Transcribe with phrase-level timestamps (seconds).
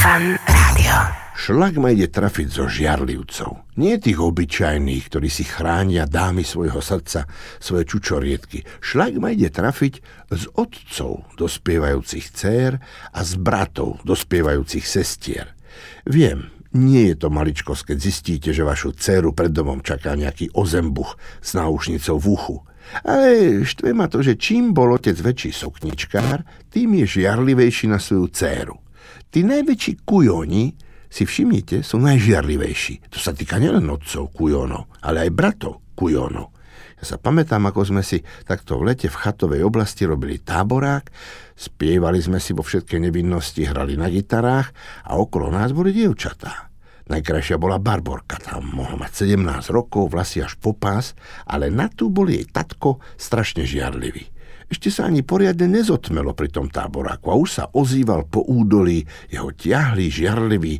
[0.00, 0.96] Fan Rádio.
[1.36, 3.76] Šlak ma ide trafiť zo žiarlivcov.
[3.76, 7.28] Nie tých obyčajných, ktorí si chránia dámy svojho srdca,
[7.60, 8.64] svoje čučoriedky.
[8.80, 10.00] Šlak ma ide trafiť
[10.32, 12.80] z otcov dospievajúcich dcér
[13.12, 15.52] a z bratov dospievajúcich sestier.
[16.08, 21.20] Viem, nie je to maličkosť, keď zistíte, že vašu dceru pred domom čaká nejaký ozembuch
[21.44, 22.56] s náušnicou v uchu.
[23.04, 23.28] Ale
[23.68, 28.80] štve ma to, že čím bol otec väčší sokničkár, tým je žiarlivejší na svoju dceru.
[29.30, 30.74] Tí najväčší kujoni
[31.10, 33.10] si všimnite, sú najžiarlivejší.
[33.10, 36.54] To sa týka nielen otcov kujonov, ale aj bratov kujonov.
[37.00, 41.08] Ja sa pamätám, ako sme si takto v lete v chatovej oblasti robili táborák,
[41.56, 44.70] spievali sme si vo všetkej nevinnosti, hrali na gitarách
[45.08, 46.68] a okolo nás boli dievčatá.
[47.10, 52.06] Najkrajšia bola Barborka, tam mohla mať 17 rokov, vlasy až po pás, ale na tú
[52.06, 54.30] bol jej tatko strašne žiarlivý.
[54.70, 59.50] Ešte sa ani poriadne nezotmelo pri tom táboráku a už sa ozýval po údolí jeho
[59.50, 60.78] ťahlý, žiarlivý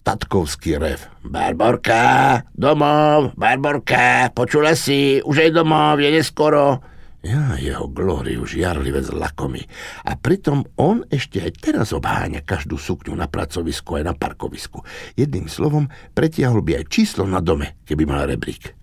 [0.00, 1.00] tatkovský rev.
[1.20, 6.80] Barborka, domov, Barborka, počula si, už aj domov, je neskoro.
[7.26, 9.66] Ja, jeho glóriu žiarlivec lakomi.
[10.06, 14.80] A pritom on ešte aj teraz obháňa každú sukňu na pracovisku aj na parkovisku.
[15.18, 18.78] Jedným slovom, pretiahol by aj číslo na dome, keby mal rebrík.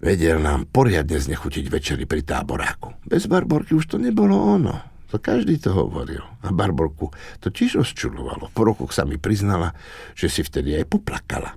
[0.00, 2.85] Vedel nám poriadne znechutiť večery pri táboráku.
[3.06, 4.82] Bez Barborky už to nebolo ono.
[5.14, 6.26] To každý to hovoril.
[6.42, 8.50] A Barborku to tiež rozčulovalo.
[8.50, 9.70] Po rokoch sa mi priznala,
[10.18, 11.54] že si vtedy aj poplakala.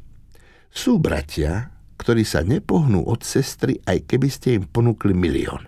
[0.69, 5.65] Sú bratia, ktorí sa nepohnú od sestry, aj keby ste im ponúkli milión.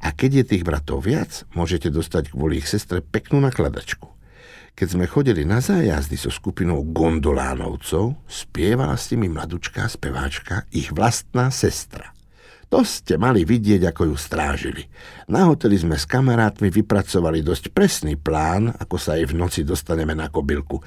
[0.00, 4.08] A keď je tých bratov viac, môžete dostať kvôli ich sestre peknú nakladačku.
[4.72, 11.52] Keď sme chodili na zájazdy so skupinou gondolánovcov, spievala s nimi mladučká speváčka, ich vlastná
[11.52, 12.16] sestra.
[12.70, 14.86] To ste mali vidieť, ako ju strážili.
[15.26, 20.14] Na hoteli sme s kamarátmi vypracovali dosť presný plán, ako sa aj v noci dostaneme
[20.14, 20.78] na kobylku.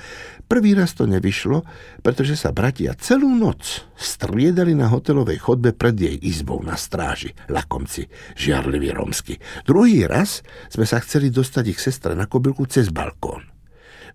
[0.48, 1.68] Prvý raz to nevyšlo,
[2.00, 8.08] pretože sa bratia celú noc striedali na hotelovej chodbe pred jej izbou na stráži, lakomci,
[8.40, 9.44] žiarliví romsky.
[9.68, 10.40] Druhý raz
[10.72, 13.44] sme sa chceli dostať ich sestre na kobylku cez balkón.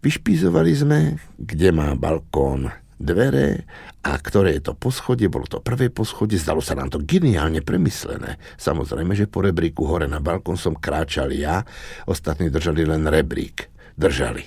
[0.01, 3.65] Vyšpízovali sme, kde má balkón dvere
[4.03, 8.37] a ktoré je to poschodie, bolo to prvé poschodie, zdalo sa nám to geniálne premyslené.
[8.59, 11.63] Samozrejme, že po rebríku hore na balkón som kráčal ja,
[12.11, 13.71] ostatní držali len rebrík.
[13.95, 14.45] Držali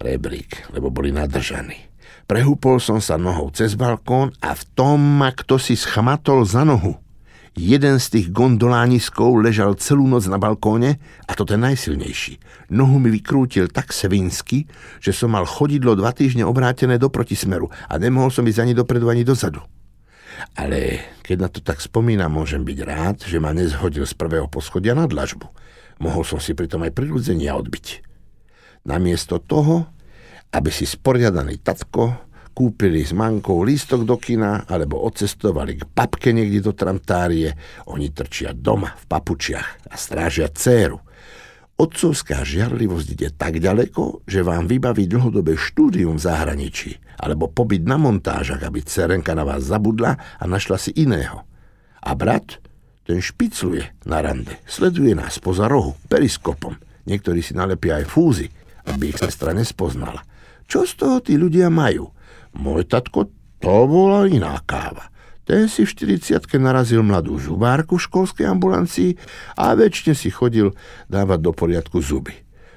[0.00, 1.92] rebrík, lebo boli nadržaní.
[2.24, 7.03] Prehúpol som sa nohou cez balkón a v tom ma kto si schmatol za nohu.
[7.54, 10.98] Jeden z tých gondolániskov ležal celú noc na balkóne
[11.30, 12.42] a to ten najsilnejší.
[12.74, 14.66] Nohu mi vykrútil tak svinsky,
[14.98, 19.06] že som mal chodidlo dva týždne obrátené do protismeru a nemohol som ísť ani dopredu,
[19.06, 19.62] ani dozadu.
[20.58, 24.98] Ale keď na to tak spomínam, môžem byť rád, že ma nezhodil z prvého poschodia
[24.98, 25.46] na dlažbu.
[26.02, 28.02] Mohol som si pritom aj prirodzenia odbiť.
[28.82, 29.86] Namiesto toho,
[30.50, 32.18] aby si sporiadaný tatko
[32.54, 37.52] kúpili s mankou lístok do kina alebo odcestovali k papke niekde do tramtárie,
[37.90, 41.02] oni trčia doma v papučiach a strážia céru.
[41.74, 47.98] Otcovská žiarlivosť ide tak ďaleko, že vám vybaví dlhodobé štúdium v zahraničí alebo pobyt na
[47.98, 51.42] montážach, aby cerenka na vás zabudla a našla si iného.
[51.98, 52.62] A brat,
[53.02, 56.78] ten špicluje na rande, sleduje nás poza rohu, periskopom.
[57.10, 58.46] Niektorí si nalepia aj fúzy,
[58.86, 60.22] aby ich sestra nespoznala.
[60.70, 62.13] Čo z toho tí ľudia majú?
[62.54, 65.10] Môj tatko, to bola iná káva.
[65.44, 69.12] Ten si v 40 narazil mladú zubárku v školskej ambulancii
[69.60, 70.72] a väčšine si chodil
[71.12, 72.32] dávať do poriadku zuby.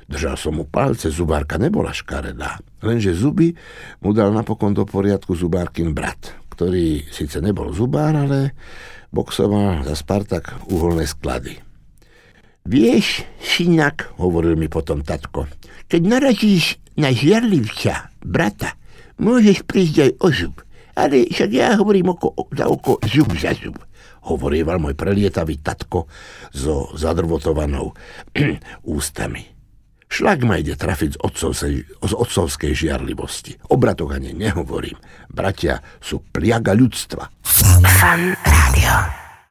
[0.08, 2.60] Držal som mu palce, zubárka nebola škaredá.
[2.84, 3.56] Lenže zuby
[4.04, 8.56] mu dal napokon do poriadku zubárkin brat, ktorý síce nebol zubár, ale
[9.12, 11.60] boxoval za Spartak uholné sklady.
[12.68, 15.48] Vieš, synak, hovoril mi potom tatko,
[15.88, 18.76] keď narazíš na žiarlivca, brata,
[19.18, 20.56] Môžeš prísť aj o zub,
[20.94, 23.78] ale však ja hovorím oko za oko, zub za zub.
[24.28, 26.06] Hovorieval môj prelietavý tatko
[26.52, 27.96] so zadrvotovanou
[28.98, 29.58] ústami.
[30.08, 33.60] Šlak ma ide trafiť z, otcovsej, z otcovskej žiarlivosti.
[33.72, 34.96] O bratoch ani nehovorím.
[35.28, 37.28] Bratia sú pliaga ľudstva.
[37.44, 39.27] Fan rádio.